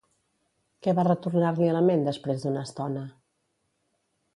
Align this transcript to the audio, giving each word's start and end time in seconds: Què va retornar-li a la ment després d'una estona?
Què 0.87 0.95
va 1.01 1.05
retornar-li 1.09 1.69
a 1.69 1.77
la 1.77 1.85
ment 1.91 2.09
després 2.09 2.49
d'una 2.49 2.67
estona? 2.71 3.09